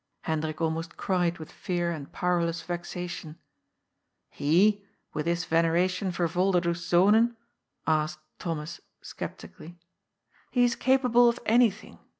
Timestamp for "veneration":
5.45-6.11